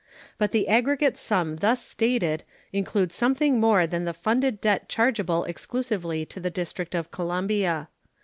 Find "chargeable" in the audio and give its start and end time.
4.89-5.43